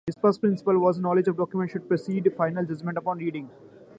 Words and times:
His 0.07 0.15
first 0.19 0.41
principle 0.41 0.79
was, 0.79 0.97
"Knowledge 0.97 1.27
of 1.27 1.37
Documents 1.37 1.73
should 1.73 1.87
precede 1.87 2.33
Final 2.35 2.65
Judgments 2.65 2.97
upon 2.97 3.19
Readings". 3.19 3.51